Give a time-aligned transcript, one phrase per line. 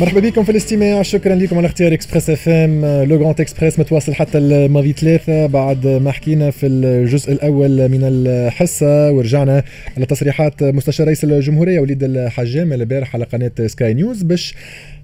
[0.00, 1.02] مرحبا بكم في الاستماع.
[1.02, 2.84] شكرا لكم على اختيار إكسبريس إف إم.
[2.84, 9.12] Le Grand Express متواصل حتى لماضي ثلاثة بعد ما حكينا في الجزء الأول من الحصة
[9.12, 9.62] ورجعنا
[9.96, 14.54] على تصريحات مستشار رئيس الجمهورية وليد الحجام البارح على قناة سكاي نيوز باش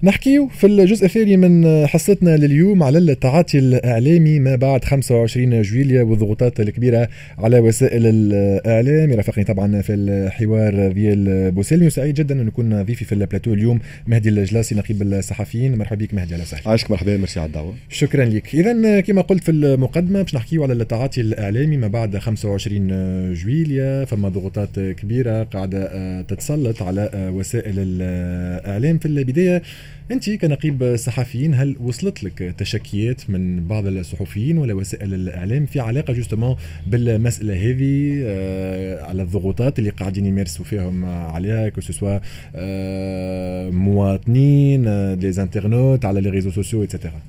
[0.02, 6.60] نحكيو في الجزء الثاني من حصتنا لليوم على التعاطي الإعلامي ما بعد 25 جويلية والضغوطات
[6.60, 7.08] الكبيرة
[7.38, 9.10] على وسائل الإعلام.
[9.10, 13.78] يرافقني طبعا في الحوار ديال بوسيلمي وسعيد جدا أن نكون ضيفي في البلاتو اليوم.
[14.06, 15.78] مهدي الجلاسي نقيب الصحفيين.
[15.78, 17.74] مرحبا بك مهدي أهلا وسهلا عايشك مرحبا ميرسي على الدعوة.
[17.88, 18.54] شكرا لك.
[18.54, 24.28] اذا كما قلت في المقدمة باش نحكيو على التعاطي الإعلامي ما بعد 25 جويليا فما
[24.28, 28.98] ضغوطات كبيرة قاعدة تتسلط على وسائل الإعلام.
[28.98, 29.62] في البداية
[30.10, 36.12] أنت كنقيب صحفيين هل وصلت لك تشكيات من بعض الصحفيين ولا وسائل الإعلام في علاقة
[36.12, 42.18] justement بالمسألة هذه آه على الضغوطات اللي قاعدين يمارسوا فيهم عليها que ce soit
[42.56, 44.82] آه مواطنين
[45.18, 47.20] des internautes على les réseaux sociaux et cetera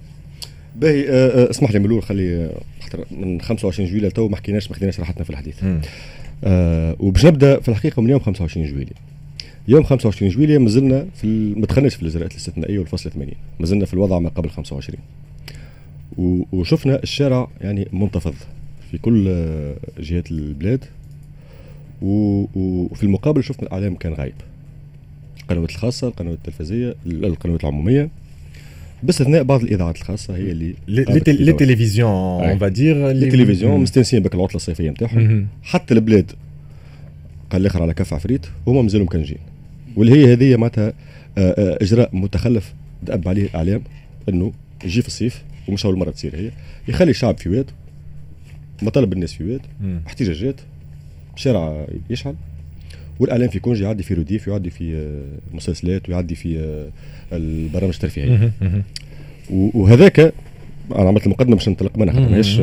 [0.76, 2.50] باهي آه اسمح لي من الأول خلي
[3.12, 5.64] من 25 جويلية تو ما حكيناش ما خديناش راحتنا في الحديث.
[6.44, 8.92] آه وباش نبدأ في الحقيقة من يوم 25 جويلية
[9.68, 14.20] يوم 25 جويلية مازلنا في ما دخلناش في الاجراءات الاستثنائيه والفصل 80 مازلنا في الوضع
[14.20, 15.00] ما قبل 25
[16.52, 18.34] وشفنا الشارع يعني منتفض
[18.92, 19.24] في كل
[20.00, 20.86] جهات البلاد.
[22.02, 24.34] وفي المقابل شفنا الإعلام كان غايب.
[25.42, 28.10] القنوات الخاصة القنوات التلفزيونيه القنوات العمومية.
[29.04, 34.36] باستثناء بعض الإذاعات الخاصة هي اللي les télévisions on va dire les télévisions مستانسين بك
[34.36, 36.32] العطلة الصيفية نتاعهم حتى البلاد
[37.50, 39.38] قال الآخر على كف عفريت هما مازالوا مكونجين.
[39.98, 40.94] واللي هي هذه معناتها
[41.82, 43.82] إجراء متخلف دأب عليه الإعلام
[44.30, 44.52] إنه
[44.86, 46.52] يجي في الصيف ومش اول مره تصير هي
[46.88, 47.66] يخلي الشعب في واد
[48.82, 49.62] مطالب الناس في واد
[50.08, 50.56] احتجاجات
[51.36, 52.36] الشارع يشعل
[53.20, 55.16] والإعلام في كونجي يعدي في رديف يعدي في
[55.54, 56.58] مسلسلات ويعدي في
[57.34, 58.52] البرامج الترفيهيه
[59.50, 60.20] وهذاك
[60.96, 62.60] أنا عملت المقدمة باش ننطلق منها حتى ماهيش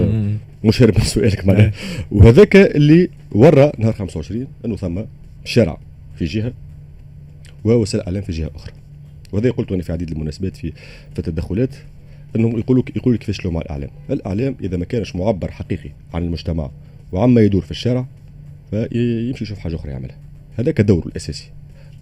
[0.65, 1.73] مش هرب من سؤالك معناها.
[2.11, 5.00] وهذاك اللي ورى نهار 25 إنه ثم
[5.44, 5.78] شارع
[6.19, 6.53] في جهة
[7.64, 8.72] ووسائل الاعلام في جهة أخرى.
[9.32, 10.72] وهذا قلت أنا في عديد المناسبات في
[11.12, 11.75] في التدخلات
[12.36, 13.91] إنهم يقولوا يقولوا كيفاش مع الإعلام.
[14.10, 16.70] الإعلام إذا ما كانش معبر حقيقي عن المجتمع
[17.12, 18.06] وعما يدور في الشارع
[18.70, 20.16] فيمشي يشوف حاجة أخرى يعملها.
[20.56, 21.50] هذاك دوره الأساسي.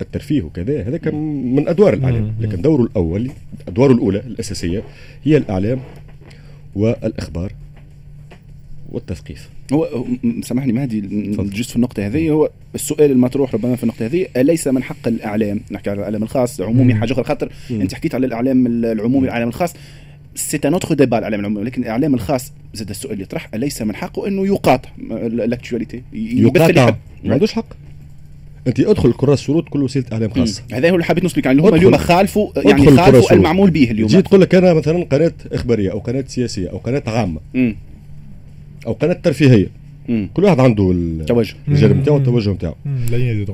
[0.01, 2.35] الترفيه وكذا هذاك من أدوار الإعلام.
[2.41, 3.31] لكن دوره الأول
[3.69, 4.83] أدواره الأولى الأساسية
[5.25, 5.81] هي الإعلام
[6.75, 7.53] والإخبار.
[8.93, 9.49] والتثقيف.
[9.73, 10.05] هو
[10.43, 11.01] سامحني مهدي
[11.39, 12.31] جست في النقطة هذه.
[12.31, 16.61] هو السؤال المطروح ربما في النقطة هذه أليس من حق الإعلام؟ نحكي على الإعلام الخاص
[16.61, 17.25] عمومي حاجة أخرى.
[17.25, 19.75] خاطر أنت حكيت على الإعلام العمومي الإعلام الخاص.
[20.35, 21.65] c'est un autre débat الإعلام العمومي.
[21.65, 26.95] لكن الإعلام الخاص زاد السؤال اللي يطرح أليس من حقه أنه يقاطع ال actualité؟ يقاطع.
[27.25, 27.67] ما عندوش حق.
[28.67, 31.75] أنت أدخل الكراس الشروط كل وسيله إعلام خاصه هذا هو اللي حبيت نسألك يعني هم
[31.75, 31.97] اليوم.
[31.97, 34.09] خالفوا يعني خالفوا المعمول به اليوم.
[34.09, 37.41] تجي تقول لك أنا مثلا قناة إخبارية أو قناة سياسية أو قناة عامة.
[37.55, 37.77] مم.
[38.87, 39.69] أو قناة ترفيهية.
[40.09, 40.29] مم.
[40.35, 42.75] كل واحد عنده التوجه الجانب نتاعو التوجه نتاعو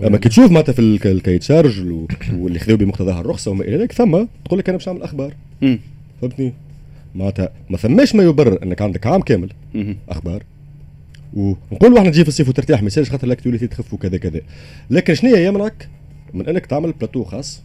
[0.07, 1.81] أما كي تشوف معناتها في ال cahier des charges
[2.33, 5.35] واللي خذوا بمقتضاها الرخصة وما إلى ذلك ثم تقول لك أنا باش نعمل أخبار.
[6.21, 6.53] فهمتني؟
[7.15, 9.97] معناتها ما ثماش ما يبرر أنك عندك عام كامل مم.
[10.09, 10.43] أخبار.
[11.35, 14.41] ونقول إحنا تجي في الصيف وترتاح ما يصيرش خاطر ال actualité تخف وكذا كذا.
[14.91, 15.89] لكن شنو يمنعك
[16.35, 17.63] من أنك تعمل بلاتو خاص؟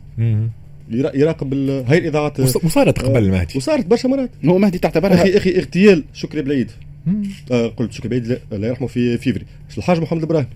[0.91, 1.53] يراقب
[1.87, 2.39] هاي الإذاعات.
[2.39, 3.57] وصارت قبل مهدي.
[3.57, 4.29] وصارت برشا مرات.
[4.45, 6.03] هو مهدي تعتبرها أخي أخي اغتيال.
[6.13, 6.71] شكري بالعيد
[7.51, 9.45] آه قلت شكري بالعيد الله يرحمه في فيفري.
[9.77, 10.47] الحاج محمد البراهمي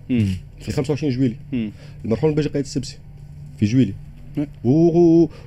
[0.59, 1.35] في 25 جويلية.
[2.06, 2.97] المرحوم الباجي قايد السبسي
[3.59, 3.94] في جويلية.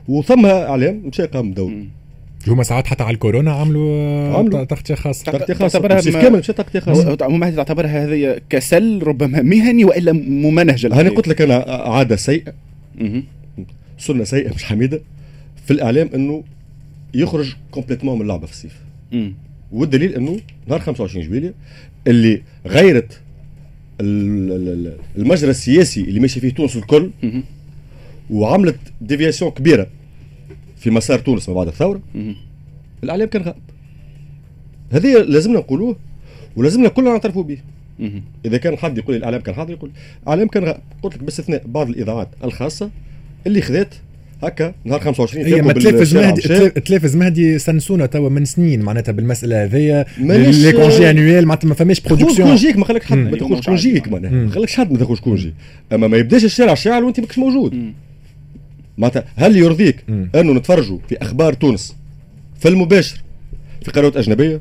[0.08, 1.84] وثم اعلام مشى قام بدور
[2.46, 4.64] هما ساعات حتى على الكورونا عملوا عملوا.
[4.64, 5.32] تغطية خاصة.
[5.32, 5.78] تغطية خاصة.
[5.78, 7.28] تعتبرها كامل مش تغطية خاصة.
[7.28, 12.52] مهدي تعتبرها هذه كسل ربما مهني وإلا ممنهج أنا قلت لك أنا عادة سيئه
[13.98, 15.00] سنة سيئة مش حميدة.
[15.64, 16.44] في الإعلام إنه
[17.14, 18.80] يخرج complètement من اللعبة في الصيف
[19.72, 21.54] والدليل إنه نهار 25 جويلية
[22.06, 23.20] اللي غيرت
[24.00, 27.10] المجرى السياسي اللي ماشي فيه تونس الكل
[28.30, 29.86] وعملت déviation كبيرة
[30.76, 32.00] في مسار تونس ما بعد الثورة.
[33.04, 33.62] الإعلام كان غائب
[34.92, 35.96] هذه لازمنا نقولوه
[36.56, 37.58] ولازمنا كلنا نعترفوا به.
[38.44, 39.90] إذا كان حد يقول الإعلام كان حاضر يقول
[40.22, 42.90] الإعلام كان غائب قلت لك باستثناء بعض الإذاعات الخاصة
[43.46, 43.94] اللي خذات
[44.42, 49.64] هكا نهار 25 هي ما تلفز مهدي تلفز مهدي سنسونا توا من سنين معناتها بالمسألة
[49.64, 50.04] هذيا.
[50.18, 54.08] les congés annuels معناتها ما فماش production congé ك ما خليك حد ما تاخذش كونجيك
[54.08, 54.30] معناها.
[54.30, 55.54] ما خليكش حد ما تاخذش congé
[55.92, 57.92] أما ما يبداش الشارع شاعل وانت ماكش موجود.
[58.98, 61.96] معناتها هل يرضيك أنه نتفرجوا في أخبار تونس؟
[62.60, 63.22] في المباشر.
[63.84, 64.60] في قنوات أجنبية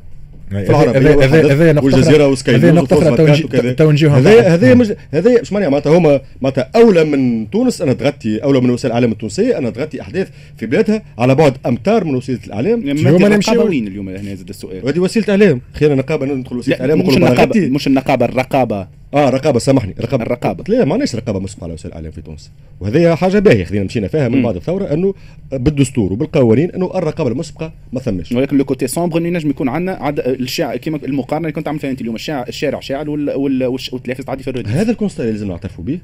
[0.50, 5.98] في العربيه والجزيرة وسكاي هذه نقطة أخرى تو نجيوها هذا هذا هذا مش معناها معناتها
[5.98, 7.82] هما معناتها أولى من تونس.
[7.82, 9.58] أنا تغطي أولى من وسائل الاعلام التونسية.
[9.58, 12.80] أنا تغطي أحداث في بلادها على بعد أمتار من وسيلة الإعلام.
[12.80, 15.62] اليوم نمشي وين اليوم هنا زاد السؤال؟ هذه وسيلة إعلام.
[15.74, 18.99] خير نقابه ندخل وسيلة إعلام مش النقابه مش النقابة الرقابة.
[19.14, 20.24] آه رقابة سامحني رقابة.
[20.24, 20.64] الرقابة.
[20.68, 22.52] لا ما عندناش رقابة مسبقه على وسائل الاعلام في تونس.
[22.80, 25.14] وهذه حاجة باهية خلينا مشينا فيها من بعد الثورة إنه
[25.52, 28.32] بالدستور وبالقوانين إنه الرقابة المسبقة ما ثماش.
[28.32, 31.80] ولكن le côté sombre إنه ينجم يكون عندنا عد الشارع كما المقارنة اللي كنت عامل
[31.80, 34.74] فيها أنت اليوم الشارع الشارع شاعل والتلفز تعدي في الراديو.
[34.74, 36.00] هذا ال constat اللي لازم نعترفوا به.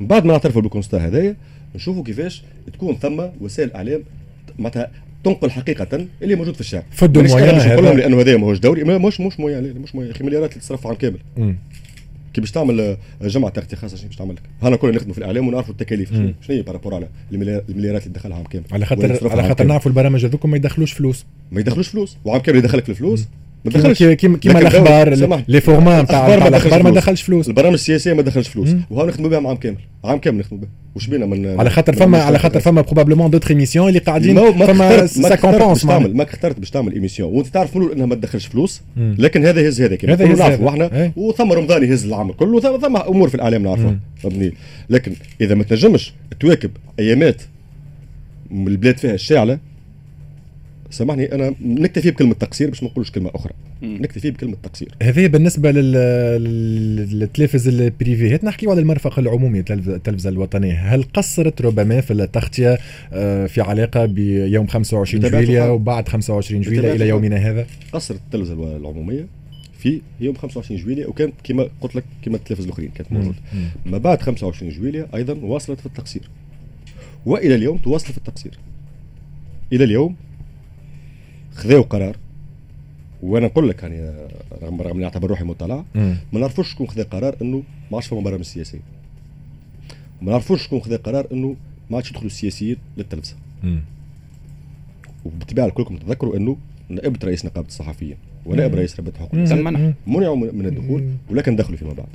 [0.00, 1.36] من بعد ما نعترفوا بال constat هذايا
[1.74, 2.42] نشوفوا كيفاش
[2.72, 4.02] تكون ثم وسائل اعلام
[4.58, 4.90] معناتها
[5.24, 6.84] تنقل حقيقة اللي موجود في الشارع.
[6.90, 7.92] فدوا هذا.
[7.92, 11.18] لأنه هذا ماهوش دوري مش مش moyens مش moyens مليارات اللي تصرف عام كامل
[12.34, 15.18] كي باش تعمل آه، جمعة تغطيه خاصة شنو باش تعمل لك؟ هانا كلنا نخدموا في
[15.18, 18.64] الإعلام ونعرفوا التكاليف شنو هي par rapport على المليارات اللي دخلها عام كامل.
[18.72, 21.24] على خاطر على خاطر نعرفوا البرامج هذوك ما يدخلوش فلوس.
[21.52, 22.16] ما يدخلوش فلوس.
[22.24, 23.26] وعام كامل يدخلك الفلوس.
[23.64, 24.02] ما دخلش.
[24.02, 25.14] كيما كيما الأخبار
[25.48, 27.48] les formats نتاع الأخبار ما دخلش فلوس.
[27.48, 28.68] البرامج السياسية ما دخلش فلوس.
[28.90, 29.76] وها نخدموا بها عام كامل.
[30.04, 33.50] عام كامل نخدموا بها وش بينا من على خاطر فما على خاطر فما probablement d'autres
[33.50, 34.52] émissions اللي قاعدين.
[34.52, 38.46] فما ça compense تعمل ما اخترت باش تعمل émission وانت تعرف منو إنها ما تدخلش
[38.46, 38.82] فلوس.
[38.96, 41.12] لكن هذا يهز هذا كما نعرفوا إحنا.
[41.16, 44.52] وثم رمضان يهز العام الكل وثم أمور في الاعلام نعرفوها فهمتني؟
[44.90, 47.42] لكن إذا ما تنجمش تواكب أيامات
[48.52, 49.58] البلاد فيها الشاعلة
[50.90, 53.52] سامحني أنا نكتفي بكلمة تقصير باش ما نقولش كلمة أخرى.
[53.82, 54.94] نكتفي بكلمة تقصير.
[55.02, 55.70] هذه بالنسبة
[56.38, 58.34] للتلفز البريفي.
[58.34, 62.78] هات نحكيو على المرفق العمومي التلفزه الوطنيه هل قصرت ربما في التغطية
[63.12, 69.26] آه، في علاقة بيوم 25 جويليا وبعد 25 جويليا إلى يومنا هذا؟ قصرت التلفزه العمومية
[69.78, 73.38] في يوم 25 جويليا وكانت كما قلت لك كما التلفز الأخرين كانت موجودة.
[73.86, 76.22] ما بعد 25 جويليا أيضا واصلت في التقصير.
[77.26, 78.58] وإلى اليوم تواصل في التقصير.
[79.72, 80.16] إلى اليوم
[81.64, 82.16] خذاو قرار
[83.22, 84.28] وأنا نقول لك يعني
[84.62, 85.84] رغم رغم إني أعتبر روحي مطلع
[86.32, 88.80] ما نعرفوش شكون خذا قرار إنه ما عادش فما برامج سياسية.
[90.22, 91.56] ما نعرفوش شكون خذا قرار إنه
[91.90, 93.36] ما عادش يدخلوا السياسيين للتلفزة.
[95.24, 96.56] وبالطبيعة كلكم تذكروا إنه
[96.88, 101.92] نائب رئيس نقابة الصحفيين ونائب رئيس رابطة حقوق الإنسان منعوا من الدخول ولكن دخلوا فيما
[101.92, 102.08] بعد.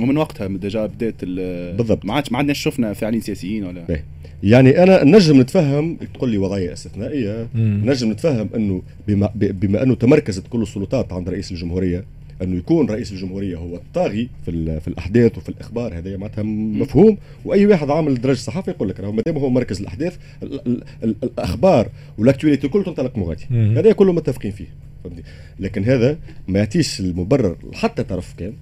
[0.00, 2.04] ومن وقتها ديجا بدات بالضبط.
[2.04, 4.04] ما عادش ما عندناش شفنا فاعلين سياسيين ولا؟ بيه.
[4.42, 7.48] يعني أنا نجم نتفهم تقول لي وضعية استثنائية.
[7.54, 12.04] نجم نتفهم إنه بما, بما إنه تمركزت كل السلطات عند رئيس الجمهورية
[12.42, 15.98] إنه يكون رئيس الجمهورية هو الطاغي في في الأحداث وفي الإخبار.
[15.98, 17.16] هذا معناتها مفهوم.
[17.44, 21.14] وأي واحد عامل درج صحافي يقول لك ما دام هو مركز الأحداث ال ال ال
[21.22, 21.88] الأخبار
[22.18, 24.66] والأكتواليتي الكل تنطلق مغادي هذا كله متفقين فيه
[25.04, 25.22] فهمتني؟
[25.60, 26.18] لكن هذا
[26.48, 28.52] ما يعطيش المبرر حتى طرف كان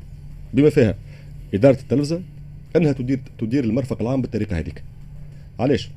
[0.54, 0.94] بما فيها
[1.54, 2.20] إدارة التلفزة
[2.76, 4.82] إنها تدير تدير المرفق العام بالطريقة هذيك.
[5.58, 5.90] علاش؟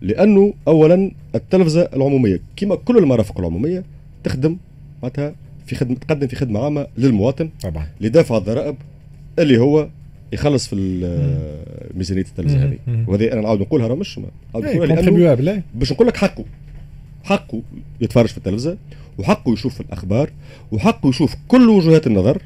[0.00, 3.84] لأنه اولا التلفزة العمومية كما كل المرافق العمومية
[4.24, 4.56] تخدم
[5.02, 5.34] معناتها
[5.66, 7.86] في خدمه تقدم في خدمة عامة للمواطن طبعا.
[8.00, 8.76] لدافع الضرائب
[9.38, 9.88] اللي هو
[10.32, 10.76] يخلص في
[11.94, 12.78] ميزانية التلفزة هذه.
[13.08, 16.44] وهذه أنا نعاود نقولها راه مش نقولها لأنه باش نقول لك حقه.
[17.24, 17.62] حقه
[18.00, 18.76] يتفرج في التلفزة
[19.18, 20.30] وحقه يشوف الأخبار
[20.72, 22.42] وحقه يشوف كل وجهات النظر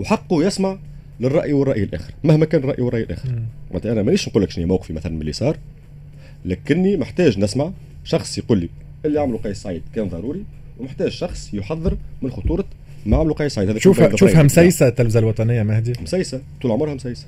[0.00, 0.78] وحقه يسمع
[1.20, 3.28] للرأي والرأي الآخر مهما كان الرأي والرأي الآخر.
[3.70, 5.56] معناتها أنا مانيش نقول لك شنو موقفي مثلا من اليسار
[6.44, 7.72] لكني محتاج نسمع
[8.04, 8.68] شخص يقول لي
[9.04, 10.44] اللي عمله قيس سعيد كان ضروري
[10.78, 12.64] ومحتاج شخص يحذر من خطورة
[13.06, 15.92] ما عمله قيس سعيد هذا شوف شوفها مسيسه التلفزة الوطنية مهدي.
[16.02, 17.26] مسيسه طول عمرها مسيسه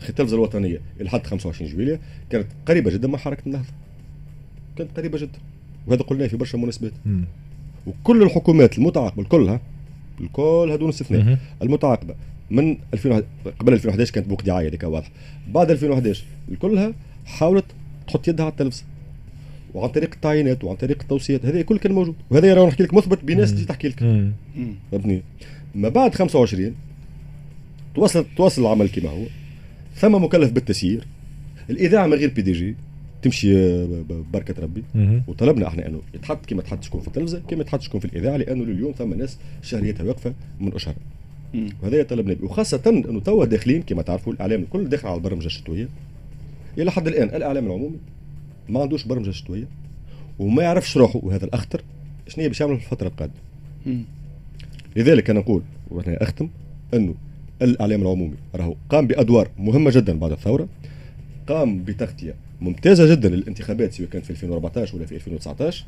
[0.00, 3.68] أخي التلفزة الوطنية إلى حد 25 جويليا كانت قريبة جدا من حركة النهضة.
[4.78, 5.38] كانت قريبة جدا.
[5.86, 6.92] وهذا قلناه في برشا مناسبات.
[7.86, 9.60] وكل الحكومات المتعاقبة كلها
[10.20, 12.14] الكل هذول استثناء المتعاقبة
[12.50, 13.22] من 2000
[13.60, 15.10] قبل 2011 كانت بوك دعاية هذيك واضحه
[15.48, 16.24] بعد 2011
[16.58, 17.64] كلها حاولت
[18.06, 18.84] تحط يدها على التلفزه
[19.74, 22.14] وعن طريق التعيينات وعن طريق التوصيات هذا كل كان موجود.
[22.30, 24.00] وهذا راه نحكي لك مثبت بناس تجي تحكي لك.
[24.92, 25.22] فهمتني؟
[25.74, 26.74] ما بعد 25
[27.94, 29.24] تواصل تواصل العمل كما هو.
[29.94, 31.06] ثم مكلف بالتسيير.
[31.70, 32.76] الإذاعة من غير بي دي جي
[33.22, 33.54] تمشي
[33.86, 34.82] ببركه ربي.
[35.26, 38.64] وطلبنا إحنا انه يتحط كما تحط شكون في التلفزة كما تحط شكون في الإذاعة لأنه
[38.64, 40.94] لليوم ثم ناس شهريتها واقفة من أشهر.
[41.82, 45.88] وهذا طلبنا به وخاصة إنه توا داخلين كما تعرفوا الإعلام الكل داخل على البرمجة الشتوية.
[46.78, 47.96] إلى حد الآن الإعلام العمومي
[48.68, 49.68] ما عندوش برمجة شتوية
[50.38, 51.20] وما يعرفش روحه.
[51.22, 51.82] وهذا الأخطر
[52.28, 53.34] شنو هي باش يعمل في الفترة القادمة.
[54.96, 56.48] لذلك أنا نقول وأنا أختم
[56.94, 57.14] إنه
[57.62, 60.68] الإعلام العمومي راهو قام بأدوار مهمة جدا بعد الثورة
[61.46, 65.84] قام بتغطية ممتازة جدا للانتخابات سواء كانت في 2014 ولا في 2019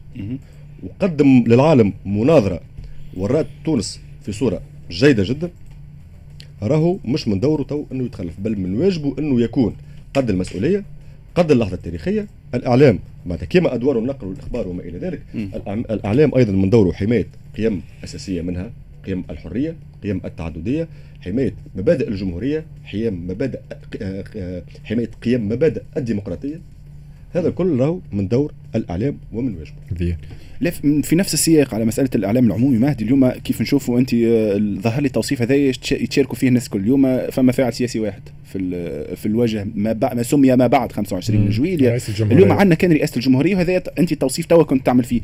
[0.83, 2.61] وقدم للعالم مناظرة
[3.17, 5.51] ورات تونس في صورة جيدة جدا.
[6.63, 9.77] راهو مش من دوره تو إنه يتخلف بل من واجبه إنه يكون
[10.15, 10.85] قد المسؤولية
[11.35, 15.23] قد اللحظة التاريخية الإعلام معناتها كما أدوار النقل والإخبار وما إلى ذلك.
[15.35, 17.27] الأعم- الإعلام أيضا من دوره حماية
[17.57, 18.71] قيم أساسية منها
[19.07, 20.89] قيم الحرية قيم التعددية
[21.21, 23.59] حماية مبادئ الجمهورية حيام مبادئ
[24.03, 26.61] آه، آه، حماية قيم مبادئ الديمقراطية.
[27.35, 27.49] هذا
[27.81, 29.75] راهو من دور الإعلام ومن واجبه
[31.03, 35.07] في نفس السياق على مسألة الإعلام العمومي مهدي اليوم كيف نشوفوا أنت آه، ظهر لي
[35.07, 39.27] التوصيف هذا يتش- يتشاركوا فيه الناس الكل اليوم فما فاعل سياسي واحد في ال- في
[39.27, 41.49] الوجه ما, ما سمي ما بعد 25 مم.
[41.51, 42.37] جويلية رئيس الجمهورية.
[42.45, 45.21] اليوم عندنا كان رئاسة الجمهورية وهذا أنت التوصيف توا كنت تعمل فيه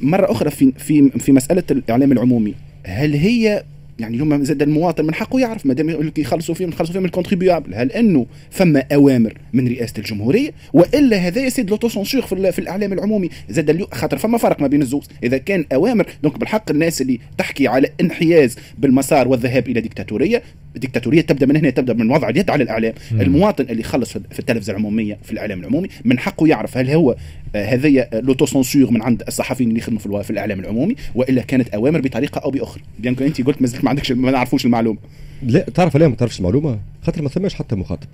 [0.00, 2.54] مرة أخرى في في في مسألة الإعلام العمومي
[2.84, 3.62] هل هي
[4.00, 7.00] يعني اليوم زاد المواطن من حقه يعرف ما دام يقول لك يخلصوا فيه يخلصوا فيه
[7.00, 12.32] من ال contribuable هل إنه فما أوامر من رئاسة الجمهورية؟ وإلا هذا يسد l'autocensure في,
[12.32, 13.30] ال- في الإعلام العمومي.
[13.50, 15.08] زاد خاطر فما فرق ما بين الزوز.
[15.24, 20.42] إذا كان أوامر donc بالحق الناس اللي تحكي على انحياز بالمسار والذهاب إلى ديكتاتورية
[20.76, 22.92] الديكتاتوريه تبدأ من هنا تبدأ من وضع اليد على الإعلام.
[23.12, 23.20] مم.
[23.20, 27.16] المواطن اللي يخلص في التلفزة العمومية في الإعلام العمومي من حقه يعرف هل هو
[27.54, 32.00] آه، هذه l'autocensure من عند الصحفيين اللي يخدموا في, في الإعلام العمومي وإلا كانت أوامر
[32.00, 32.82] بطريقة أو بأخرى.
[32.98, 34.98] bien que أنت قلت ما زلت ما عندكش ما نعرفوش المعلومة.
[35.42, 38.08] لا تعرف عليه ما تعرفش المعلومة؟ خاطر ما ثماش حتى مخاطب.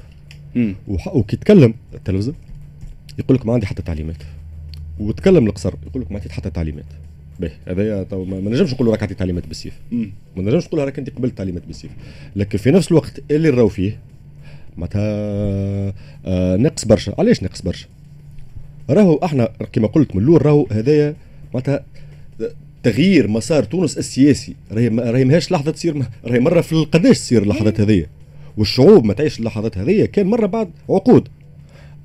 [0.89, 2.35] وكي يتكلم التلفزة
[3.19, 4.17] يقول لك ما عندي حتى تعليمات.
[4.99, 6.85] وتكلم القصر يقول لك ما عندي حتى تعليمات.
[7.41, 9.73] باهي هذايا تو ما نجمش نقول راك عندي تعليمات بالسيف.
[10.37, 11.91] ما نجمش نقول راك انت قبلت تعليمات بالسيف.
[12.37, 13.99] لكن في نفس الوقت اللي نراو فيه
[14.77, 15.03] معناتها
[16.27, 17.15] آه ناقص برشا.
[17.19, 17.87] علاش ناقص برشا؟
[18.91, 21.15] راهو إحنا كما قلت من الأول راهو هذايا
[21.55, 21.85] معناتها
[22.83, 24.55] تغيير مسار تونس السياسي.
[24.73, 28.07] راهي راهي ماهيش لحظة تصير راهي مرة في القداش تصير اللحظات هذيا
[28.57, 31.29] والشعوب ما تعيش اللحظات هذيا كان مرة بعد عقود.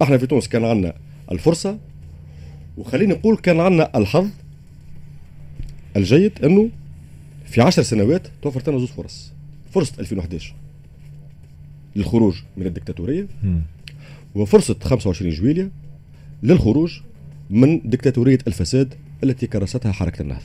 [0.02, 0.94] إحنا في تونس كان عندنا
[1.32, 1.78] الفرصة
[2.78, 4.28] وخليني نقول كان عندنا الحظ
[5.98, 6.70] الجيد إنه
[7.46, 9.32] في عشر سنوات توفرت لنا زوج فرص
[9.72, 10.54] فرصة 2011
[11.96, 13.28] للخروج من الدكتاتورية
[14.36, 15.70] وفرصة 25 جويليا
[16.44, 17.00] للخروج
[17.50, 18.94] من دكتاتورية الفساد
[19.24, 20.42] التي كرستها حركة النهضة.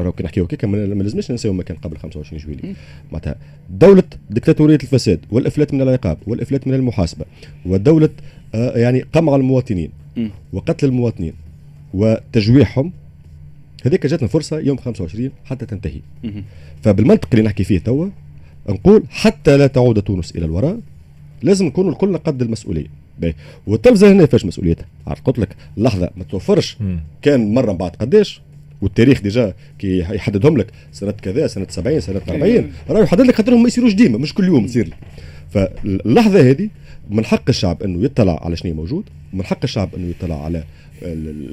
[0.00, 2.74] راهو كي نحكيو هكاك ما لازمناش ننساو ما كان قبل 25 جويليا مم.
[3.12, 3.34] معناتها
[3.70, 7.24] دولة دكتاتورية الفساد والإفلات من العقاب والإفلات من المحاسبة
[7.66, 8.08] ودولة
[8.54, 10.30] آه يعني قمع المواطنين مم.
[10.52, 11.32] وقتل المواطنين
[11.94, 12.92] وتجويعهم
[13.86, 16.00] هذيك جاتنا فرصة يوم 25 حتى تنتهي.
[16.24, 16.44] مم.
[16.82, 18.08] فبالمنطق اللي نحكي فيه توا
[18.68, 20.80] نقول حتى لا تعود تونس إلى الوراء
[21.42, 22.86] لازم نكونوا الكل قد المسؤولية.
[23.20, 23.34] باهي.
[23.66, 26.76] والتلفزه هنا فاش مسؤوليتها؟ عرفت قلت لك لحظة ما توفرش.
[27.22, 28.40] كان مرة من بعد قداش
[28.82, 33.62] والتاريخ déjà كي يحددهم لك سنة كذا سنة 70 سنة 40 راه يحدد لك خاطرهم
[33.62, 34.94] ما يصيروش ديما مش كل يوم تصير
[35.50, 36.68] فاللحظة هذه
[37.10, 40.64] من حق الشعب إنه يطلع على شنو موجود من حق الشعب إنه يطلع على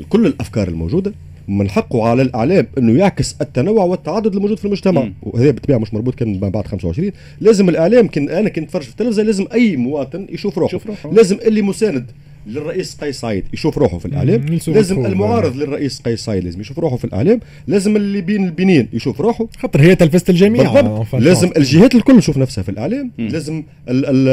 [0.10, 1.14] كل الأفكار الموجودة.
[1.48, 5.10] من حقه على الإعلام إنه يعكس التنوع والتعدد الموجود في المجتمع.
[5.24, 7.12] وهذا بالطبيعه مش مربوط كان ما بعد 25
[7.42, 11.12] لازم الإعلام كان أنا كنت نتفرج في التلفزة لازم أي مواطن يشوف روحه, يشوف روحه.
[11.14, 12.06] لازم اللي مساند
[12.48, 14.46] للرئيس قيس سعيد يشوف روحه في الإعلام.
[14.68, 15.06] لازم.
[15.06, 17.40] المعارض للرئيس قيس سعيد لازم يشوف روحه في الإعلام.
[17.68, 19.48] لازم اللي بين البنين يشوف روحه.
[19.58, 20.74] خاطر هي تلفزة الجميع.
[20.74, 21.08] بالضبط.
[21.08, 23.12] enfin, لازم الجهات الكل تشوف نفسها في الإعلام.
[23.18, 23.28] مم.
[23.28, 24.28] لازم ال ال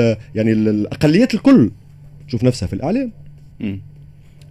[0.00, 1.70] ال يعني ال- الأقليات الكل
[2.28, 3.10] تشوف نفسها في الإعلام.
[3.60, 3.80] مم.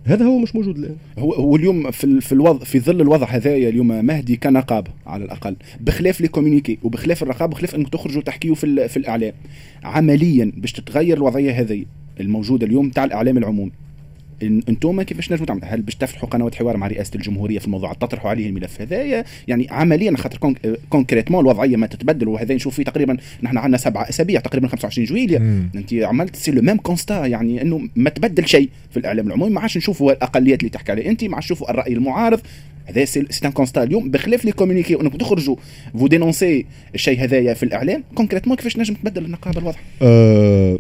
[0.10, 0.96] هذا هو مش موجود الآن.
[1.18, 5.56] هو هو اليوم في في الوضع في ظل الوضع هذايا اليوم مهدي كنقابه على الأقل
[5.80, 9.34] بخلاف لي كوميونيكي وبخلاف الرقابة بخلاف أنكم تخرجوا تحكيوا في في الإعلام.
[9.84, 11.86] عمليا باش تتغير الوضعية هذه
[12.20, 13.72] الموجودة اليوم تاع الإعلام العمومي.
[14.44, 18.30] أنتم كيفاش نجموا تعملوا هل باش تفتحوا قنوات حوار مع رئاسة الجمهورية في الموضوع؟ تطرحوا
[18.30, 20.56] عليه الملف هذايا يعني عمليا خاطر كون-
[20.90, 25.38] concrètement الوضعية ما تتبدل وهذا نشوف فيه تقريبا نحن عندنا سبعة أسابيع تقريبا 25 جويليا.
[25.76, 29.52] أنت عملت c'est le même constat يعني إنه ما تبدل شيء في الإعلام العمومي.
[29.54, 32.40] ما عادش نشوفوا الأقليات اللي تحكي عليه أنت ما عادش نشوفوا الرأي المعارض.
[32.86, 35.56] هذا c'est un constat اليوم بخلاف les communiqués وإنكم تخرجوا
[36.00, 40.80] vous dénoncez الشيء هذايا في الإعلام concrètement كيفاش نجم تبدل النقابة الوضع؟ أه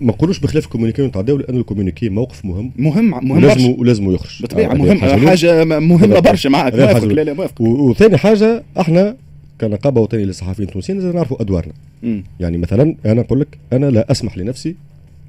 [0.00, 2.72] ما نقولوش بخلاف ال communiqué نتعداو لأن ال communiqué موقف مهم.
[2.76, 4.40] مهم مهم ولازم ولازم يخرج.
[4.40, 4.98] بالطبيعة آه، مهم.
[5.28, 9.16] حاجة مهمة برشا معك هذا موافق لا لا موافق وثاني حاجة إحنا
[9.60, 11.72] كنقابة وطنية للصحفيين التونسيين لازم نعرفوا أدوارنا.
[12.02, 12.24] مم.
[12.40, 14.74] يعني مثلا أنا نقول لك أنا لا أسمح لنفسي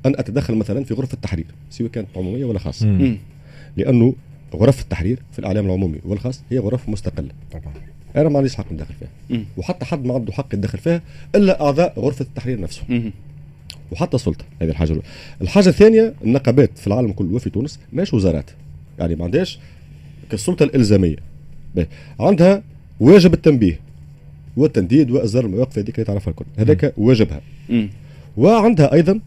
[0.06, 3.16] أن أتدخل مثلا في غرفة التحرير سواء كانت عمومية ولا خاصة.
[3.78, 4.14] لأنه
[4.56, 7.30] غرف التحرير في الإعلام العمومي والخاص هي غرف مستقلة.
[7.52, 7.74] طبعا.
[8.16, 9.10] أنا ما عنديش حق ندخل فيها.
[9.30, 9.46] مم.
[9.58, 11.02] وحتى حد ما عنده حق يتدخل فيها
[11.36, 13.12] إلا أعضاء غرفة التحرير نفسهم مم.
[13.92, 15.08] وحتى السلطه هذه الحاجة الأولى
[15.42, 18.50] الحاجة الثانية النقابات في العالم كله وفي تونس ماش وزارات
[19.00, 19.60] يعني ما عندهاش
[20.32, 21.16] كالسلطة الإلزامية.
[22.20, 22.64] عندها
[23.00, 23.80] واجب التنبيه
[24.58, 27.90] والتنديد واصدار المواقف هذيك اللي تعرفها الكل هذاك واجبها مم.
[28.38, 29.20] وعندها أيضا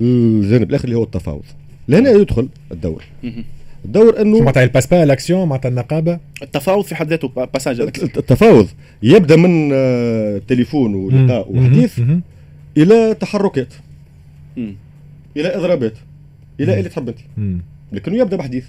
[0.00, 1.42] الجانب الآخر اللي هو التفاوض
[1.88, 3.44] لهنا يدخل الدور مم.
[3.84, 7.80] الدور إنه معناتها ال passage à l'action معناتها النقابة التفاوض في حد ذاته pa- passage
[7.80, 8.68] الت- التفاوض
[9.02, 11.52] يبدأ من آه، تليفون ولقاء.
[11.52, 12.00] وحديث.
[12.76, 13.74] إلى تحركات.
[15.36, 15.94] إلى اضرابات
[16.60, 17.18] إلى اللي تحب انت.
[17.92, 18.64] لكنه يبدأ بحديث.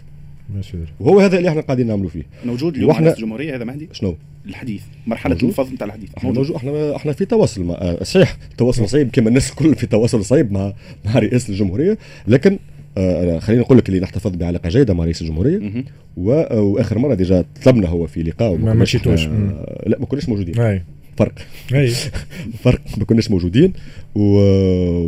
[0.56, 2.24] ماشي وهو هذا اللي إحنا قاعدين نعملوا فيه.
[2.46, 4.16] موجود اليوم وإحنا- الجمهورية هذا مهدي؟ شنو؟
[4.46, 4.82] الحديث.
[5.08, 5.50] مرحلة موجود.
[5.50, 6.10] الفض نتاع الحديث.
[6.18, 6.56] إحنا موجود.
[6.56, 10.52] إحنا إحنا في تواصل مع آه، صحيح تواصل صعيب كما الناس الكل في تواصل صعيب
[10.52, 10.74] مع
[11.06, 11.98] مع رئاسه الجمهورية.
[12.28, 12.60] لكن
[12.98, 15.84] آه خلينا نقول لك اللي نحتفظ بعلاقة جيدة مع رئيس الجمهورية.
[16.18, 18.58] و- آه، وآخر مرة ديجا طلبنا هو في لقاء.
[18.58, 19.26] ما مشيتوش.
[19.26, 19.52] مم.
[19.88, 20.60] لا ما كناش موجودين.
[20.60, 20.84] أي.
[21.18, 21.34] فرق.
[21.74, 21.88] أي.
[22.64, 23.74] فرق ما كناش موجودين
[24.16, 24.22] و...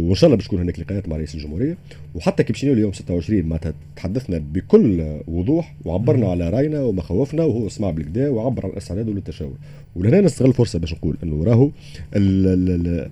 [0.08, 1.78] وإن شاء الله باش تكون هناك لقاءات مع رئيس الجمهورية.
[2.16, 7.92] وحتى كي مشينا اليوم 26 معناتها تحدثنا بكل وضوح وعبرنا على رأينا ومخاوفنا وهو سمع
[7.92, 9.54] بالكدا وعبر عن استعداده للتشاور.
[9.96, 11.72] ولهنا نستغل الفرصه باش نقول إنه راهو
[12.16, 12.48] ال...
[12.48, 12.88] ال...
[12.88, 13.10] ال...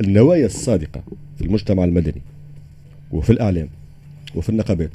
[0.00, 1.02] النوايا الصادقة
[1.38, 2.22] في المجتمع المدني
[3.12, 3.68] وفي الإعلام
[4.34, 4.90] وفي النقابات.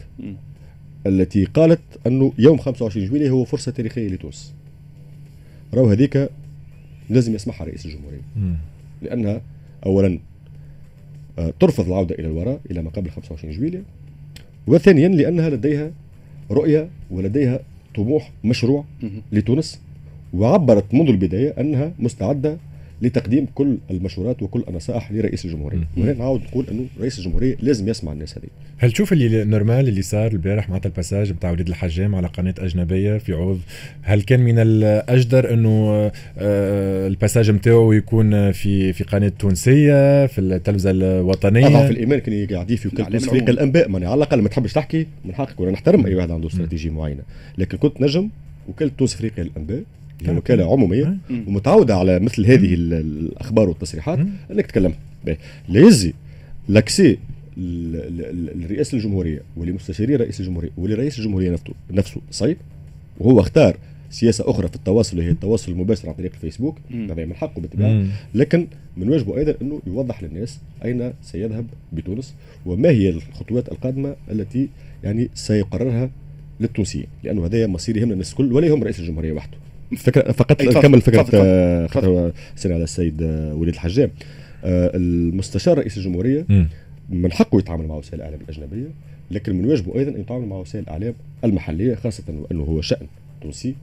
[1.08, 4.54] التي قالت إنه يوم 25 جويلية هو فرصة تاريخية لتونس.
[5.74, 6.30] راهو هذيك
[7.14, 8.56] لازم يسمعها رئيس الجمهورية مم.
[9.02, 9.42] لانها
[9.86, 10.20] اولا
[11.40, 13.84] آه، ترفض العودة إلى الوراء إلى ما قبل 25 جويلية
[14.68, 15.92] وثانيا لأنها لديها
[16.52, 17.60] رؤية ولديها
[17.96, 18.86] طموح مشروع.
[19.32, 19.82] لتونس
[20.34, 22.58] وعبرت منذ البداية أنها مستعدة
[23.04, 25.88] لتقديم كل المشورات وكل النصائح لرئيس الجمهورية.
[25.98, 30.02] وهنا نعاود نقول إنه رئيس الجمهورية لازم يسمع الناس هذه هل تشوف اللي normal اللي
[30.02, 33.60] صار البارح معناتها ال passage بتاع وليد الحجام على قناة أجنبية في عوض؟
[34.02, 40.42] هل كان من الأجدر إنه آه، ال passage نتاعو يكون في في قناة تونسية في
[40.42, 43.62] التلفزة الوطنية؟ اضعف الايمان كان قاعدين في وكاله الإعلام تونس فريق العمومي.
[43.62, 43.90] الأنباء.
[43.90, 47.22] معناها على الأقل ما تحبش تحكي من حقك وأنا نحترم أي واحد عنده استراتيجية معينة.
[47.58, 48.30] لكن كنت نجم
[48.70, 49.84] وكاله تونس أفريقيا للانباء
[50.32, 50.38] هي.
[50.38, 51.18] وكالة عمومية.
[51.48, 54.20] ومتعودة على مثل هذه ال- الأخبار والتصريحات.
[54.52, 54.94] إنك تتكلم
[55.26, 55.38] باهي.
[55.70, 56.14] لا يزي
[56.70, 57.18] لاكسي
[57.58, 61.56] لرئاسه الجمهورية ولمستشاري رئيس الجمهورية ولرئيس الجمهورية
[61.92, 62.58] نفسه صعيب
[63.20, 63.78] وهو اختار
[64.10, 66.78] سياسة أخرى في التواصل وهي التواصل المباشر عن طريق الفيسبوك.
[66.94, 68.08] هذا من حقه بالطبيعه مم.
[68.36, 72.34] لكن من واجبه أيضا إنه يوضح للناس أين سيذهب بتونس
[72.66, 74.70] وما هي الخطوات القادمة التي
[75.04, 76.10] يعني سيقررها
[76.60, 79.58] للتونسيين لأنه هذا مصير يهمنا الناس الكل ولا يهم رئيس الجمهورية وحده
[79.96, 84.12] فكرة فقط نكمل فكرة تفضل، آه، خاطر سنة على السيد آه، وليد الحجام
[84.64, 86.46] آه، المستشار رئيس الجمهورية.
[87.10, 88.88] من حقه يتعامل مع وسائل الإعلام الأجنبية
[89.32, 93.08] لكن من واجبه أيضا ان يتعامل مع وسائل الإعلام المحلية خاصة وأنه هو شأن
[93.42, 93.76] تونسي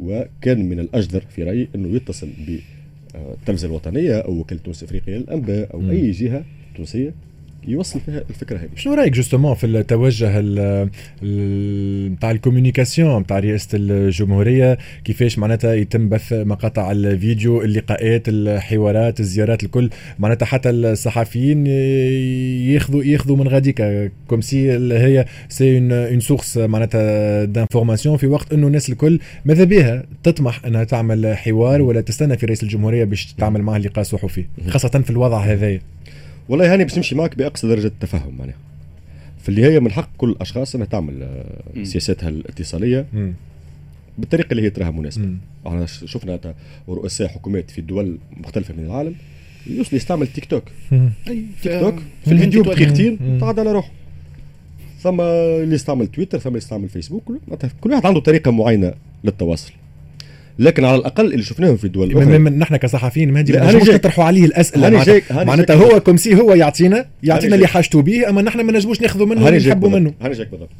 [0.00, 5.80] وكان من الأجدر في رأيي أنه يتصل بالتلفزة الوطنية أو وكالة تونس افريقيا للأنباء أو
[5.80, 5.90] مم.
[5.90, 6.44] أي جهة
[6.76, 7.14] تونسية
[7.66, 8.68] يوصل فيها الفكرة هذه.
[8.76, 10.88] شنو رأيك justement في التوجه ال-
[11.22, 19.20] ال- بتاع ال communication بتاع رئاسة الجمهورية؟ كيفاش معناتها يتم بث مقاطع الفيديو اللقاءات الحوارات
[19.20, 23.82] الزيارات الكل؟ معناتها حتى الصحفيين ياخذوا ياخذوا من غاديك
[24.28, 30.04] comme si هي c'est une source معناتها d'information في وقت إنه الناس الكل ماذا بها
[30.22, 34.88] تطمح إنها تعمل حوار ولا تستنى في رئيس الجمهورية باش تعمل معه لقاء صحفي خاصة
[34.88, 35.80] في الوضع هذايا.
[36.48, 38.56] والله هاني باش نمشي معك بأقصى درجة التفهم معناها
[39.42, 41.84] في النهايه من حق كل الاشخاص إنها تعمل آه،.
[41.84, 43.06] سياساتها الاتصالية.
[44.18, 45.24] بالطريقة اللي هي تراها مناسبة.
[45.66, 46.54] إحنا ش- شفنا
[46.88, 49.14] رؤساء حكومات في دول مختلفة من العالم
[49.66, 50.62] يوصل يستعمل تيك توك.
[50.92, 53.38] أي، تيك توك في في الفيديو بدقيقتين.
[53.40, 53.90] تعاد على روحه
[55.00, 57.32] ثم اللي يستعمل تويتر ثم اللي يستعمل فيسبوك
[57.80, 59.72] كل واحد عنده طريقة معينة للتواصل
[60.58, 63.72] لكن على الأقل اللي شفناهم في الدول من الأخرى نحن كصحفيين مهدي ما.
[63.72, 65.76] نطرحوا عليه الأسئلة معناتها, معناتها.
[65.76, 67.66] هو comme si هو يعطينا يعطينا اللي.
[67.66, 69.88] حاجته به أما نحن ما نجموش ناخذوا منه اللي نحبوا.
[69.88, 70.70] منه هاني جايك بالضبط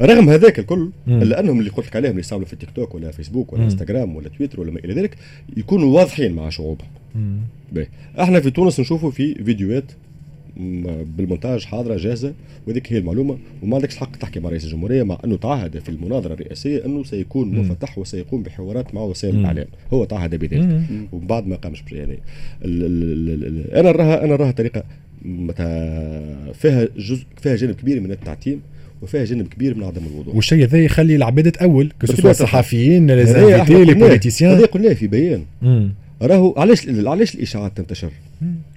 [0.00, 0.90] رغم هذاك الكل.
[1.08, 3.64] الا انهم اللي قلت لك عليهم اللي يستعملوا في تيك توك ولا فيسبوك ولا.
[3.64, 5.16] إنستغرام ولا تويتر ولا ما إلى ذلك
[5.56, 6.88] يكونوا واضحين مع شعوبهم.
[8.20, 9.84] إحنا في تونس نشوفوا في فيديوهات
[11.16, 12.32] بالمونتاج حاضرة جاهزة
[12.66, 13.38] وهذيك هي المعلومة.
[13.62, 17.48] وما عندكش حق تحكي مع رئيس الجمهورية مع أنه تعهد في المناظرة الرئاسية أنه سيكون
[17.48, 17.60] مم.
[17.60, 19.34] مفتح وسيقوم بحوارات مع وسائل.
[19.34, 19.66] الإعلام.
[19.92, 20.80] هو تعهد بذلك.
[21.12, 21.98] ومن بعد ما قامش بشيء.
[21.98, 22.18] يعني
[23.80, 24.82] أنا نراها أنا نراها طريقة
[25.24, 25.64] متى
[26.54, 28.60] فيها جزء فيها جانب كبير من التعتيم
[29.02, 30.34] وفيها جانب كبير من عدم الوضوح.
[30.34, 33.22] والشيء هذا يخلي العباد تاول كسوا الصحفيين لي.
[34.56, 35.42] هذا قلناه في بيان.
[36.22, 38.10] راهو علاش علاش الإشاعات تنتشر؟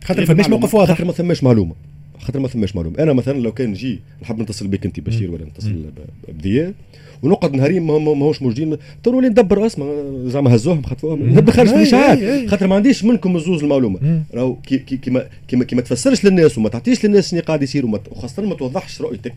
[0.03, 1.73] خاطر فماش موقف واضح خاطر ما ثماش معلومة
[2.19, 5.45] خاطر ما ثماش معلومة أنا مثلا لو كان نجي نحب نتصل بك أنت بشير ولا
[5.45, 6.73] نتصل ب- بضياء
[7.23, 9.85] ونقعد نهارين ما ما- ماهوش موجودين تو نولي ندبر اسمع
[10.25, 11.39] زعما هزوهم خطفوهم مم.
[11.39, 12.49] ندخلش في الاشاعات.
[12.49, 14.21] خاطر ما عنديش منكم الزوز المعلومة.
[14.33, 18.43] راهو كي كي كيما كيما كيما تفسرش للناس وما تعطيش للناس شنو قاعد يصير وخاصة
[18.43, 19.33] ما توضحش رؤيتك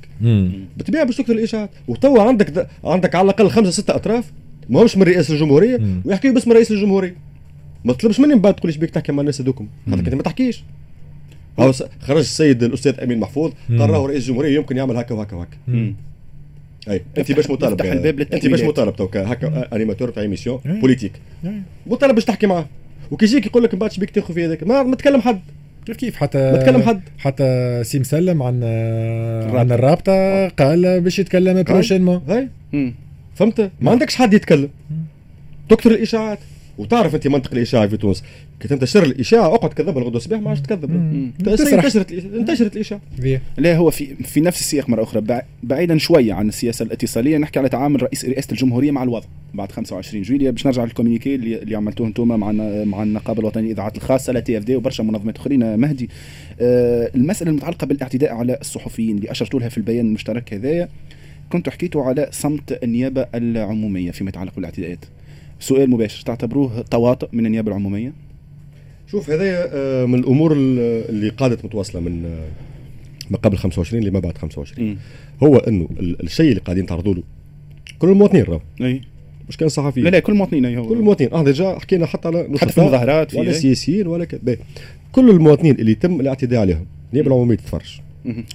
[0.76, 2.68] بالطبيعه باش تكثر الاشاعات وتوا عندك.
[2.84, 4.32] عندك على الأقل خمسة ستة أطراف
[4.68, 5.80] ماهمش من رئاسه الجمهورية.
[6.04, 7.14] ويحكيوا باسم رئيس الجمهورية
[7.84, 9.68] ما تطلبش مني من بعد تقوليش بيك تحكي مع الناس هذوكم.
[9.90, 10.64] خاطر انت ما تحكيش.
[11.58, 13.52] هو خرج السيد الأستاذ أمين محفوظ.
[13.68, 15.56] قال راهو رئيس الجمهورية يمكن يعمل هكا وهكا وهكا.
[16.88, 18.62] أي أنت باش مطالب أنت باش.
[18.62, 20.60] مطالب توكا هكا animateur تاع émission.
[20.64, 21.12] politique.
[21.86, 22.66] مطالب باش تحكي معاه.
[23.10, 25.40] وكي يجيك يقول لك من بعد بيك تاخذ في هذاك ما ما تكلم حد.
[25.86, 27.00] كيف كيف؟ حتى ما تكلم حد.
[27.18, 28.64] حتى سي مسلم عن
[29.54, 32.48] عن الرابطة قال باش يتكلم prochainement
[33.34, 34.68] فهمت؟ ما عندكش حد يتكلم.
[35.68, 36.38] تكثر الإشاعات.
[36.80, 38.24] وتعرف أنت منطق الإشاعة في تونس.
[38.60, 40.90] كي تنتشر الإشاعة أقعد كذبها الغدوة الصباح ما عادش تكذب.
[41.72, 42.12] انتشرت.
[42.12, 43.00] انتشرت الإشاعة.
[43.58, 45.42] لا هو في في نفس السياق مرة أخرى.
[45.62, 50.22] بعيدا شوية عن السياسة الاتصالية نحكي على تعامل رئيس رئاسة الجمهورية مع الوضع بعد 25
[50.22, 52.52] جويليا باش نرجع لل communiqué اللي, اللي عملتوه أنتم مع
[52.84, 55.78] مع النقابة الوطنية للإذاعات الخاصة l'ATFD وبرشا منظمات أخرين.
[55.78, 56.08] مهدي.
[56.60, 60.88] آه المسألة المتعلقة بالاعتداء على الصحفيين اللي أشرتوا لها في البيان المشترك هذايا
[61.52, 65.04] كنت حكيتوا على صمت النيابة العمومية فيما يتعلق بالاعتداءات.
[65.60, 66.22] سؤال مباشر.
[66.24, 68.12] تعتبروه تواطؤ من النيابة العمومية؟
[69.10, 72.48] شوف هذا آه، من الأمور اللي قادت متواصلة من آه،
[73.30, 74.96] ما قبل 25 لما بعد 25 م.
[75.42, 77.22] هو إنه الشيء اللي قاعدين تعرضوا له
[77.98, 78.60] كل المواطنين راهو.
[78.80, 79.00] أي.
[79.48, 80.04] مش كان صحفيين.
[80.06, 80.88] لا لا كل المواطنين أي هو.
[80.88, 81.32] كل المواطنين.
[81.32, 84.56] آه ديجا حكينا حتى على حتى في المظاهرات ولا سياسيين ولا كذا
[85.12, 88.00] كل المواطنين اللي يتم الاعتداء عليهم النيابة العمومية تتفرج.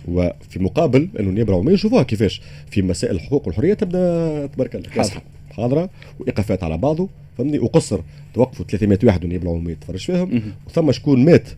[0.08, 2.42] وفي مقابل إنه النيابة العمومية يشوفوها كيفاش.
[2.72, 5.12] في مسائل الحقوق والحريه تبدأ تبارك الله.
[5.56, 5.90] حاضره حاضره
[6.20, 8.00] وإيقافات على بعضه فهمني؟ وقصر
[8.34, 11.50] توقفوا 300 واحد والنيابه العموميه تفرج فيهم؟ وثم شكون مات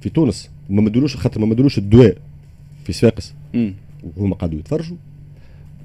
[0.00, 2.16] في تونس وما مدلوش خاطر ما مدلوش الدواء
[2.84, 3.34] في صفاقس.
[4.16, 4.96] وهما قعدوا يتفرجوا.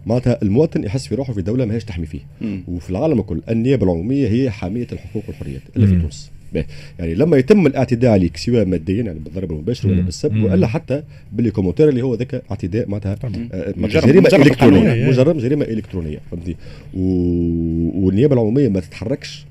[0.06, 2.20] معناتها المواطن يحس في روحه في دولة ماهيش تحمي فيه.
[2.42, 2.64] مم.
[2.68, 6.32] وفي العالم الكل النيابه العموميه هي حامية الحقوق والحريات إلا في تونس.
[7.00, 11.42] يعني لما يتم الاعتداء عليك سواء ماديا يعني بالضرب المباشر ولا بالسب وإلا حتى بال
[11.42, 13.18] commentaire اللي هو ذاك اعتداء معناتها
[13.54, 15.10] آه جريمة إلكترونية.
[15.10, 16.56] مجرد جريمة إلكترونية فهمتي
[16.94, 19.46] والنيابة العمومية ما تتحركش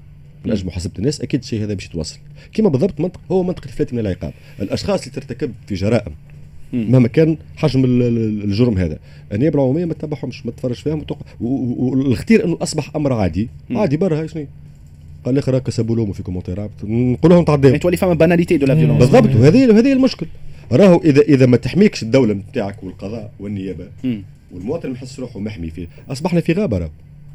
[0.45, 2.19] من أجل محاسبة الناس أكيد الشيء هذا باش يتواصل.
[2.53, 4.33] كما بالضبط منطق هو منطق الفلات من العقاب.
[4.63, 6.13] الأشخاص اللي ترتكب في جرائم
[6.73, 8.99] مهما كان حجم الجرم هذا.
[9.33, 11.05] النيابة العمومية ما تتبعهمش ما تفرج فيهم
[11.41, 13.49] والخطير إنه أصبح أمر عادي.
[13.71, 14.47] عادي برا شنو؟
[15.29, 18.75] قال لي راك سبوا لهم في كومنتيرات نقول لهم تعداو تولي فما banalité de la
[18.75, 19.37] violence بالضبط.
[19.37, 20.27] وهذه هذه المشكل.
[20.73, 23.87] راهو اذا إذا ما تحميكش الدولة نتاعك والقضاء والنيابة
[24.53, 25.89] والمواطن يحس روحه محمي فيه.
[26.11, 26.91] أصبحنا في غابة راهو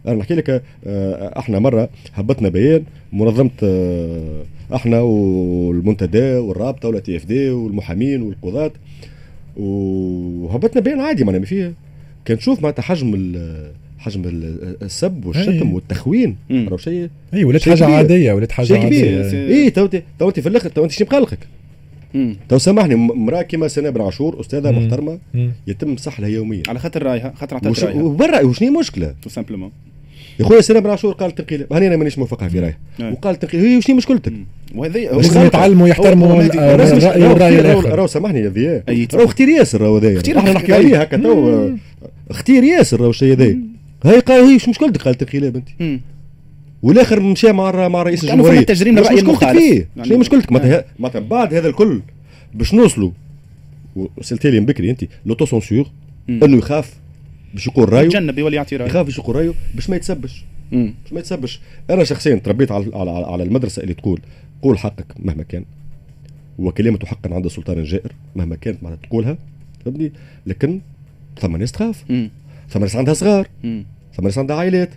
[0.07, 4.43] أنا نحكي لك آه، إحنا مرة هبطنا بيان منظمة آه،
[4.75, 8.71] إحنا والمنتدى والرابطة و l'ATFD والمحامين والقضاة
[9.57, 11.73] وهبطنا بيان عادي ما فيه
[12.25, 13.11] كان تشوف معناتها حجم
[14.03, 14.21] حجم
[14.81, 16.35] السب والشتم والتخوين.
[16.51, 19.31] راهو شيء اي ولات حاجة عادية ولات حاجة عادية.
[19.31, 19.87] اي تو
[20.19, 21.39] تو أنت في الآخر تو أنت شنو مقلقك
[22.49, 24.77] تو سامحني مراه كيما سناء بن عاشور أستاذة مم.
[24.77, 25.51] محترمة مم.
[25.67, 26.63] يتم صح لها يوميا.
[26.67, 27.83] على خاطر رايها خاطر عطات وش...
[27.83, 29.71] رايها وبرا وشنو المشكلة؟ تو سامبلومون
[30.39, 32.77] يا خويا سناء بن عاشور قال تنقيله هاني أنا مانيش موافقها في رايها
[33.11, 34.33] وقال تنقيله هي وشنو مشكلتك؟
[34.75, 37.95] وهذا لازم يتعلموا يحترموا الراي والراي الآخر.
[37.95, 41.69] راهو سامحني يا راهو اختير ياسر راهو هذايا إحنا نحكي عليه هكا تو
[42.29, 43.59] اختير ياسر راهو الشيء هذايا
[44.03, 45.99] هي قال هي شو مشكلتك قالت تنقيله بنتي.
[46.83, 48.61] والآخر مشى مع مع رئيس الجمهورية.
[48.61, 49.59] تجريم الرأي المخالف.
[49.59, 49.87] فيه.
[49.97, 52.01] يعني شنو مشكلتك؟ معناتها بعد هذا الكل
[52.53, 53.11] باش نوصلوا
[54.17, 55.87] وصلت لي بكري أنت l'autocensure
[56.29, 56.93] إنه يخاف
[57.53, 58.05] باش يقول رأيه.
[58.05, 58.89] يتجنب يولي يعطي رأيه.
[58.89, 60.43] يخاف باش يقول رأيه باش ما يتسبش.
[60.71, 61.59] باش ما يتسبش.
[61.89, 64.19] أنا شخصيا تربيت على على, على المدرسة اللي تقول
[64.61, 65.65] قول حقك مهما كان.
[66.59, 69.37] وكلمة حق عند السلطان الجائر مهما كانت معناتها تقولها
[69.85, 70.11] فهمني
[70.47, 70.79] لكن
[71.41, 72.03] ثم ناس تخاف
[72.73, 73.47] ثم ناس عندها صغار.
[74.17, 74.89] ثم ناس عندها عائلات.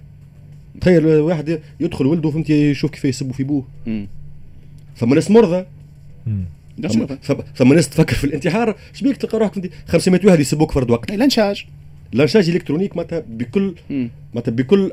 [0.81, 3.65] تخيل واحد يدخل ولده فهمت يشوف كيف يسبوا في بوه.
[4.97, 5.65] ثم ناس مرضى.
[7.55, 8.77] ثم ناس تفكر في الانتحار.
[8.93, 11.11] إيش بيك تلقى روحك 500 واحد يسبوك فرد وقت.
[11.11, 11.67] ال lynchage
[12.15, 13.75] ال lynchage ال électronique معناتها بكل
[14.35, 14.93] معناتها بكل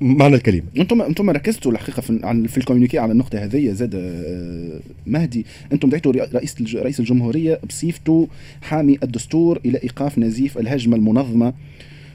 [0.00, 0.62] معنى الكلمة.
[0.76, 5.46] أنتم أنتم ركزتوا الحقيقة في في ال communiqué على النقطة هذه زاد آه، مهدي.
[5.72, 8.28] أنتم دعيتوا رئيس رئيس الجمهورية بصفته
[8.62, 11.52] حامي الدستور إلى إيقاف نزيف الهجمة المنظمة.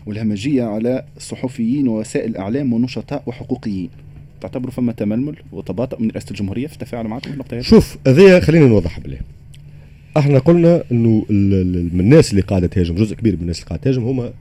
[0.09, 3.89] والهمجية على الصحفيين ووسائل الإعلام والنشطاء وحقوقيين.
[4.41, 6.67] تعتبروا فما تململ وتباطؤ من رئاسة الجمهورية.
[6.67, 9.19] في التفاعل معكم النقطة هذه؟ شوف هذه خلينا نوضح بالله
[10.17, 11.25] إحنا قلنا إنه
[11.93, 14.33] من الناس اللي قاعدة تهاجم جزء كبير من الناس اللي قاعدة تهاجم هما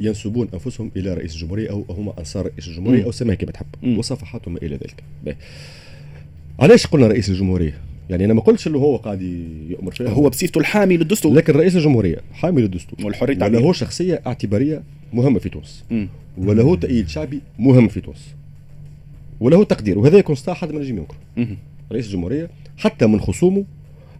[0.00, 3.66] ينسبون أنفسهم إلى رئيس الجمهورية أو هم أنصار رئيس الجمهورية أو سماها كما تحب
[3.98, 5.04] وصفحاتهم إلى ذلك.
[6.58, 7.74] علاش قلنا رئيس الجمهورية؟
[8.10, 9.22] يعني أنا ما قلتش إنه هو قاعد
[9.70, 10.08] يأمر فيها.
[10.08, 11.32] هو بصفته الحامي للدستور.
[11.32, 13.06] لكن رئيس الجمهورية حامي للدستور.
[13.06, 15.84] والحرية وله شخصية اعتبارية مهمة في تونس
[16.38, 18.34] وله تأييد شعبي مهم في تونس
[19.40, 19.98] وله تقدير.
[19.98, 21.16] وهذا يكون حد من نجم ينكر.
[21.92, 23.64] رئيس الجمهورية حتى من خصومه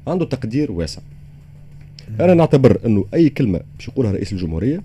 [0.07, 1.03] عنده تقدير واسع.
[2.20, 4.83] أنا نعتبر إنه أي كلمة باش يقولها رئيس الجمهورية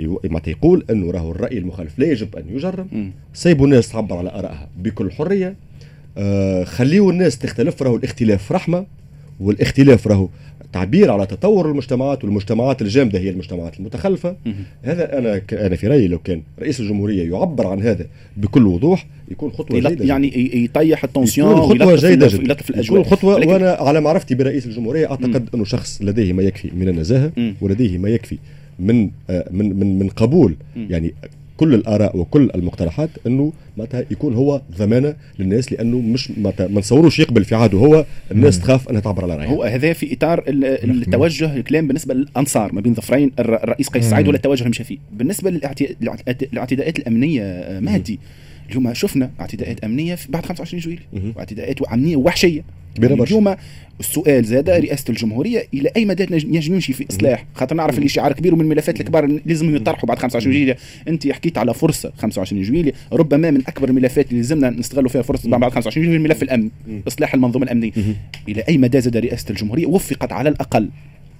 [0.00, 3.12] معناتها يقول إنه راهو الرأي المخالف لا يجب أن يجرم.
[3.34, 5.54] سيبوا الناس تعبر على آرائها بكل حرية.
[6.18, 8.86] آه خليوا الناس تختلف راهو الاختلاف رحمة
[9.40, 10.28] والاختلاف راهو
[10.72, 14.36] تعبير على تطور المجتمعات والمجتمعات الجامدة هي المجتمعات المتخلفة.
[14.82, 15.54] هذا أنا ك...
[15.54, 20.04] أنا في رأيي لو كان رئيس الجمهورية يعبر عن هذا بكل وضوح يكون خطوة جيدة
[20.04, 22.42] يعني يطيح التونسيون يكون خطوة جيدة جدا.
[22.42, 23.00] يلطف الأجواء.
[23.00, 23.50] يكون خطوة ولكن...
[23.50, 28.08] وأنا على معرفتي برئيس الجمهورية أعتقد أنه شخص لديه ما يكفي من النزاهة ولديه ما
[28.08, 28.38] يكفي
[28.78, 31.14] من آه، من من من قبول يعني
[31.60, 37.44] كل الآراء وكل المقترحات إنه معناتها يكون هو ضمانة للناس لأنه مش ما نصوروش يقبل
[37.44, 38.62] في عهده هو الناس مم.
[38.62, 39.50] تخاف انها تعبر على رأيها.
[39.50, 44.36] هو هذا في إطار التوجه الكلام بالنسبة للأنصار ما بين ظفرين الرئيس قيس سعيد ولا
[44.36, 48.18] التوجه المشى فيه بالنسبة للاعتداءات الأمنية مهدي.
[48.70, 51.02] اليوم شفنا اعتداءات أمنية بعد 25 جويلية.
[51.36, 52.64] واعتداءات امنيه وحشية.
[52.98, 53.56] اليوم
[54.00, 58.32] السؤال زاد رئاسة الجمهورية إلى أي مدى ينجم يمشي في إصلاح؟ خاطر نعرف اللي شعار
[58.32, 60.76] كبير ومن الملفات الكبار لازم يطرحوا بعد 25 جويلية.
[61.08, 62.92] أنت حكيت على فرصة 25 جويلية.
[63.12, 66.70] ربما من أكبر الملفات اللي لازمنا نستغلوا فيها فرصة بعد 25 جويلية الملف الامن
[67.08, 67.92] إصلاح المنظومة الأمنية.
[68.48, 70.88] إلى أي مدى زاد رئاسة الجمهورية؟ وفقت على الأقل.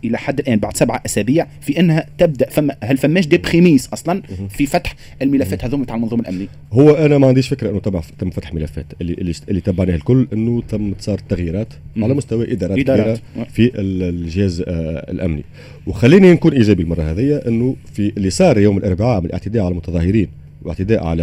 [0.04, 4.22] إلى حد الآن بعد سبعة أسابيع في أنها تبدأ فما هل فماش دي بريميس أصلا
[4.48, 8.30] في فتح الملفات هذوما تاع المنظومة الأمنية؟ هو أنا ما عنديش فكرة إنه تبع تم
[8.30, 13.20] فتح ملفات اللي اللي, اللي تبعناه الكل إنه تم صار تغييرات على مستوى إدارات, إدارات.
[13.52, 15.44] في الجهاز آه الأمني.
[15.86, 20.28] وخليني نكون إيجابي المرة هذه إنه في اللي صار يوم الأربعاء من الاعتداء على المتظاهرين
[20.62, 21.22] واعتداء على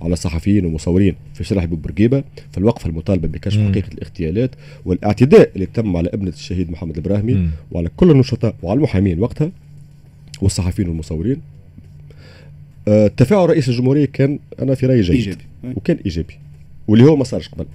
[0.00, 3.68] على صحفيين ومصورين في شارع بورقيبه في الوقفه المطالبة بكشف مم.
[3.70, 4.50] حقيقة الاغتيالات
[4.84, 7.50] والاعتداء اللي تم على ابنة الشهيد محمد الابراهيمي مم.
[7.72, 9.50] وعلى كل النشطاء وعلى المحامين وقتها
[10.42, 11.36] والصحفيين والمصورين
[12.88, 15.42] آه تفاعل رئيس الجمهورية كان أنا في رأيي جيد إيجابي.
[15.64, 16.34] وكان إيجابي
[16.88, 17.66] واللي هو ما صارش قبل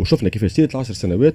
[0.00, 1.34] وشفنا كيفاش سيره العشر سنوات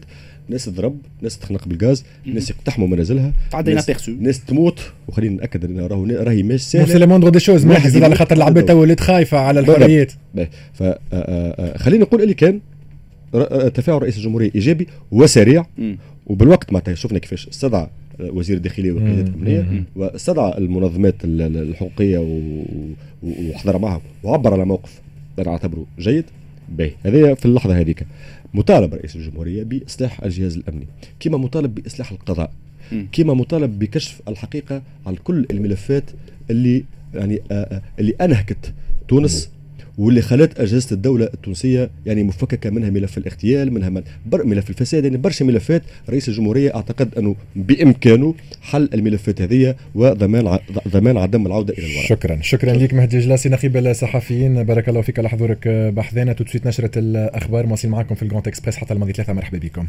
[0.49, 5.79] ناس تضرب ناس تخنق بالغاز ناس يقتحموا منازلها تعدينا ناس, ناس تموت وخلينا نأكد إن
[5.79, 6.85] راهو راهي مش سهلة.
[6.85, 10.11] c'est lourd de choses mais زاد على خاطر العباد تو ولات خايفه على الحريات.
[10.73, 12.59] ف آه، آه، آه، خلينا نقول اللي كان
[13.73, 15.65] تفاعل رئيس الجمهورية إيجابي وسريع.
[16.27, 17.87] وبالوقت معناتها شفنا كيفاش استدعى
[18.19, 22.41] وزير الداخلية والقيادات الأمنية واستدعى المنظمات الحقوقية
[23.23, 25.01] وحضر معها وعبر على موقف
[25.39, 26.25] أنا أعتبره جيد.
[26.69, 26.91] باهي.
[27.05, 28.05] هذه في اللحظة هذيك.
[28.55, 30.87] مطالب رئيس الجمهورية بإصلاح الجهاز الأمني
[31.19, 32.51] كما مطالب بإصلاح القضاء
[33.11, 36.03] كما مطالب بكشف الحقيقة على كل الملفات
[36.49, 38.73] اللي يعني آه، آه، اللي أنهكت
[39.07, 39.49] تونس
[39.97, 44.03] واللي خلت أجهزة الدولة التونسية يعني مفككة منها ملف الاغتيال منها
[44.33, 51.17] ملف الفساد يعني برشا ملفات رئيس الجمهورية أعتقد أنه بإمكانه حل الملفات هذه وضمان ضمان
[51.17, 52.05] عدم العودة إلى الوراء.
[52.05, 54.63] شكرا شكرا لك مهدي جلاسي نقيب الصحفيين.
[54.63, 58.93] بارك الله فيك على حضورك بحثنا توت نشرة الأخبار مواصلين معكم في الجرانت إكسبريس حتى
[58.93, 59.33] الماضي ثلاثة.
[59.33, 59.87] مرحبا بكم.